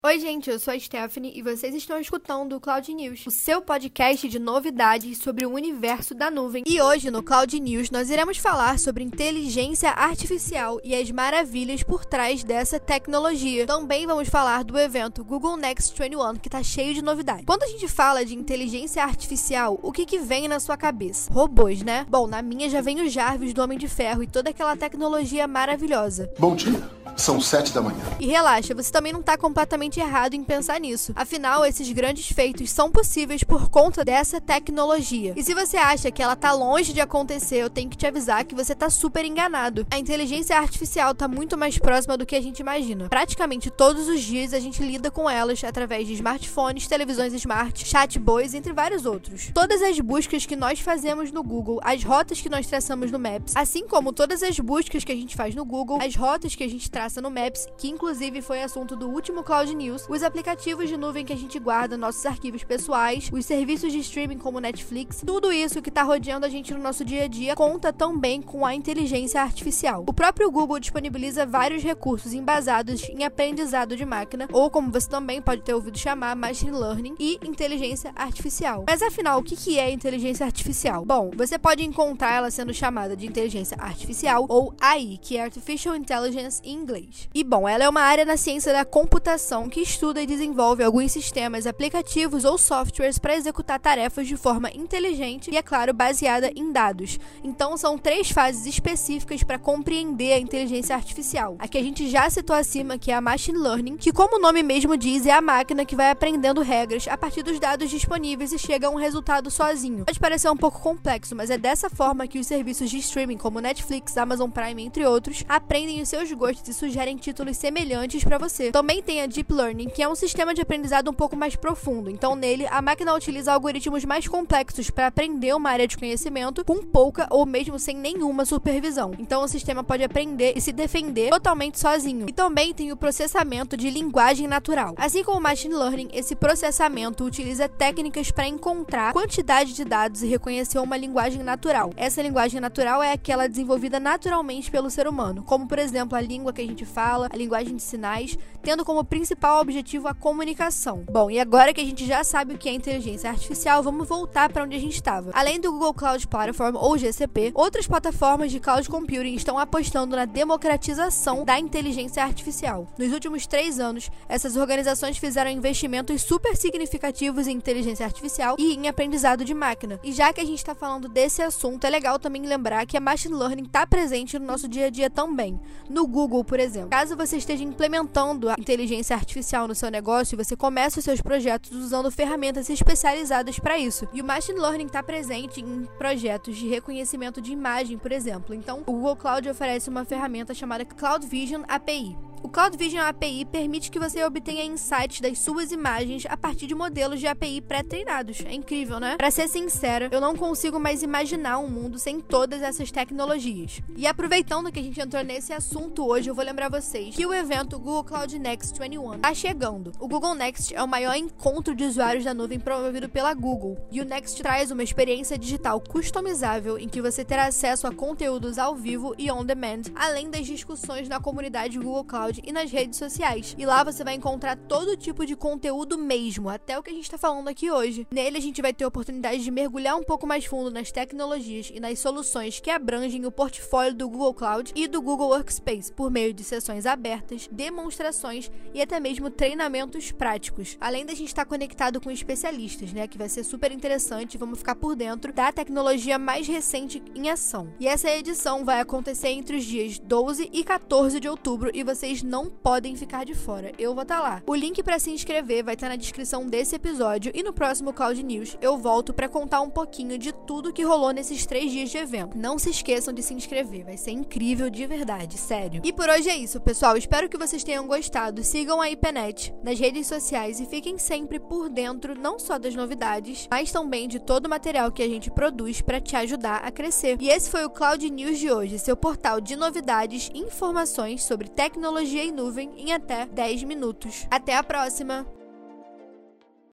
[0.00, 3.60] Oi, gente, eu sou a Stephanie e vocês estão escutando o Cloud News, o seu
[3.60, 6.62] podcast de novidades sobre o universo da nuvem.
[6.64, 12.04] E hoje no Cloud News nós iremos falar sobre inteligência artificial e as maravilhas por
[12.04, 13.66] trás dessa tecnologia.
[13.66, 17.44] Também vamos falar do evento Google Next 21, que tá cheio de novidades.
[17.44, 21.28] Quando a gente fala de inteligência artificial, o que que vem na sua cabeça?
[21.32, 22.06] Robôs, né?
[22.08, 25.48] Bom, na minha já vem o Jarvis do Homem de Ferro e toda aquela tecnologia
[25.48, 26.30] maravilhosa.
[26.38, 26.97] Bom dia.
[27.18, 27.98] São sete da manhã.
[28.20, 31.12] E relaxa, você também não tá completamente errado em pensar nisso.
[31.16, 35.34] Afinal, esses grandes feitos são possíveis por conta dessa tecnologia.
[35.36, 38.44] E se você acha que ela tá longe de acontecer, eu tenho que te avisar
[38.44, 39.84] que você tá super enganado.
[39.90, 43.08] A inteligência artificial tá muito mais próxima do que a gente imagina.
[43.08, 48.54] Praticamente todos os dias a gente lida com elas através de smartphones, televisões smart, chatbots,
[48.54, 49.50] entre vários outros.
[49.52, 53.56] Todas as buscas que nós fazemos no Google, as rotas que nós traçamos no Maps,
[53.56, 56.68] assim como todas as buscas que a gente faz no Google, as rotas que a
[56.68, 60.96] gente traça no Maps, que inclusive foi assunto do último Cloud News, os aplicativos de
[60.96, 65.50] nuvem que a gente guarda nossos arquivos pessoais, os serviços de streaming como Netflix, tudo
[65.50, 68.74] isso que está rodeando a gente no nosso dia a dia conta também com a
[68.74, 70.04] inteligência artificial.
[70.06, 75.40] O próprio Google disponibiliza vários recursos embasados em aprendizado de máquina, ou como você também
[75.40, 78.84] pode ter ouvido chamar, machine learning e inteligência artificial.
[78.86, 81.04] Mas afinal, o que é inteligência artificial?
[81.04, 85.96] Bom, você pode encontrar ela sendo chamada de inteligência artificial ou AI, que é Artificial
[85.96, 86.97] Intelligence em inglês.
[87.34, 91.12] E bom, ela é uma área na ciência da computação que estuda e desenvolve alguns
[91.12, 96.72] sistemas, aplicativos ou softwares para executar tarefas de forma inteligente e, é claro, baseada em
[96.72, 97.18] dados.
[97.42, 101.56] Então, são três fases específicas para compreender a inteligência artificial.
[101.58, 104.40] A que a gente já citou acima, que é a machine learning, que, como o
[104.40, 108.52] nome mesmo diz, é a máquina que vai aprendendo regras a partir dos dados disponíveis
[108.52, 110.04] e chega a um resultado sozinho.
[110.04, 113.60] Pode parecer um pouco complexo, mas é dessa forma que os serviços de streaming, como
[113.60, 118.70] Netflix, Amazon Prime, entre outros, aprendem os seus gostos sugerem títulos semelhantes para você.
[118.70, 122.08] Também tem a Deep Learning, que é um sistema de aprendizado um pouco mais profundo.
[122.08, 126.82] Então, nele, a máquina utiliza algoritmos mais complexos para aprender uma área de conhecimento com
[126.82, 129.12] pouca ou mesmo sem nenhuma supervisão.
[129.18, 132.26] Então, o sistema pode aprender e se defender totalmente sozinho.
[132.28, 134.94] E também tem o processamento de linguagem natural.
[134.96, 140.26] Assim como o Machine Learning, esse processamento utiliza técnicas para encontrar quantidade de dados e
[140.26, 141.92] reconhecer uma linguagem natural.
[141.96, 146.52] Essa linguagem natural é aquela desenvolvida naturalmente pelo ser humano, como por exemplo a língua
[146.52, 151.04] que a gente fala, a linguagem de sinais, tendo como principal objetivo a comunicação.
[151.10, 154.50] Bom, e agora que a gente já sabe o que é inteligência artificial, vamos voltar
[154.52, 155.30] para onde a gente estava.
[155.32, 160.24] Além do Google Cloud Platform ou GCP, outras plataformas de cloud computing estão apostando na
[160.24, 162.86] democratização da inteligência artificial.
[162.98, 168.88] Nos últimos três anos, essas organizações fizeram investimentos super significativos em inteligência artificial e em
[168.88, 169.98] aprendizado de máquina.
[170.02, 173.00] E já que a gente está falando desse assunto, é legal também lembrar que a
[173.00, 175.60] machine learning está presente no nosso dia a dia também.
[175.88, 180.36] No Google, por exemplo exemplo, caso você esteja implementando a inteligência artificial no seu negócio,
[180.36, 184.06] você começa os seus projetos usando ferramentas especializadas para isso.
[184.12, 188.54] E o machine learning está presente em projetos de reconhecimento de imagem, por exemplo.
[188.54, 192.27] Então, o Google Cloud oferece uma ferramenta chamada Cloud Vision API.
[192.40, 196.74] O Cloud Vision API permite que você obtenha insights das suas imagens a partir de
[196.74, 198.42] modelos de API pré-treinados.
[198.44, 199.16] É incrível, né?
[199.16, 203.80] Para ser sincera, eu não consigo mais imaginar um mundo sem todas essas tecnologias.
[203.96, 207.34] E aproveitando que a gente entrou nesse assunto hoje, eu vou lembrar vocês que o
[207.34, 209.92] evento Google Cloud Next 21 está chegando.
[209.98, 213.76] O Google Next é o maior encontro de usuários da nuvem promovido pela Google.
[213.90, 218.58] E o Next traz uma experiência digital customizável em que você terá acesso a conteúdos
[218.58, 222.70] ao vivo e on demand, além das discussões na comunidade Google Cloud SoundCloud e nas
[222.70, 223.54] redes sociais.
[223.58, 227.04] E lá você vai encontrar todo tipo de conteúdo mesmo, até o que a gente
[227.04, 228.06] está falando aqui hoje.
[228.10, 231.70] Nele a gente vai ter a oportunidade de mergulhar um pouco mais fundo nas tecnologias
[231.74, 236.10] e nas soluções que abrangem o portfólio do Google Cloud e do Google Workspace por
[236.10, 240.76] meio de sessões abertas, demonstrações e até mesmo treinamentos práticos.
[240.80, 244.58] Além da gente estar tá conectado com especialistas, né, que vai ser super interessante, vamos
[244.58, 247.72] ficar por dentro da tecnologia mais recente em ação.
[247.80, 252.17] E essa edição vai acontecer entre os dias 12 e 14 de outubro e vocês
[252.18, 253.72] vocês não podem ficar de fora.
[253.78, 254.42] Eu vou estar tá lá.
[254.46, 257.92] O link para se inscrever vai estar tá na descrição desse episódio e no próximo
[257.92, 261.90] Cloud News eu volto para contar um pouquinho de tudo que rolou nesses três dias
[261.90, 262.36] de evento.
[262.36, 265.80] Não se esqueçam de se inscrever, vai ser incrível de verdade, sério.
[265.84, 266.96] E por hoje é isso, pessoal.
[266.96, 268.42] Espero que vocês tenham gostado.
[268.42, 273.46] Sigam a IPNET nas redes sociais e fiquem sempre por dentro não só das novidades,
[273.50, 277.16] mas também de todo o material que a gente produz para te ajudar a crescer.
[277.20, 281.48] E esse foi o Cloud News de hoje, seu portal de novidades e informações sobre
[281.48, 284.26] tecnologia tecnologia em nuvem em até 10 minutos.
[284.30, 285.37] Até a próxima!